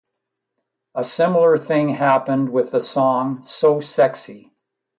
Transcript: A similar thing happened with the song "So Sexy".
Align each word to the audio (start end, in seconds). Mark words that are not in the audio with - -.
A 0.95 1.03
similar 1.03 1.59
thing 1.59 1.89
happened 1.89 2.49
with 2.51 2.71
the 2.71 2.79
song 2.81 3.43
"So 3.45 3.79
Sexy". 3.79 4.51